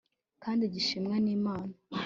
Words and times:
kandi 0.43 0.63
gishimwa 0.73 1.15
nImana 1.25 1.73